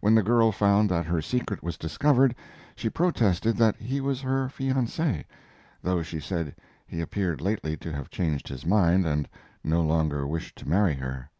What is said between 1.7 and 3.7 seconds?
discovered, she protested